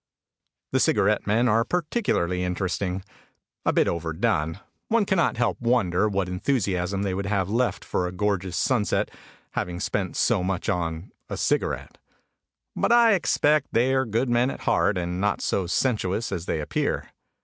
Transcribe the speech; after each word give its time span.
The 0.71 0.79
cigarette 0.79 1.27
men 1.27 1.47
are 1.47 1.63
particularly 1.63 2.43
interesting. 2.43 3.03
A 3.67 3.71
bit 3.71 3.87
over 3.87 4.13
done. 4.13 4.59
One 4.87 5.05
cannot 5.05 5.37
help 5.37 5.61
wonder 5.61 6.09
what 6.09 6.27
enthusiasm 6.27 7.03
they 7.03 7.13
would 7.13 7.27
have 7.27 7.51
left 7.51 7.85
for 7.85 8.07
a 8.07 8.11
gorgeous 8.11 8.57
sunset 8.57 9.11
having 9.51 9.79
spent 9.79 10.15
so 10.17 10.41
much 10.43 10.69
on, 10.69 11.11
a 11.29 11.37
cigarette. 11.37 11.99
But 12.75 12.91
I 12.91 13.13
expect 13.13 13.67
they 13.73 13.93
are 13.93 14.05
good 14.05 14.27
men 14.27 14.49
at 14.49 14.61
heart 14.61 14.97
and 14.97 15.21
not 15.21 15.39
so 15.39 15.67
sensuous 15.67 16.31
as 16.31 16.47
they 16.47 16.61
appear. 16.61 17.09